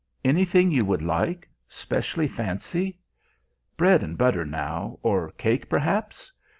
[0.25, 2.97] Anything you would like specially fancy?
[3.77, 6.31] Bread and butter now, or cake perhaps?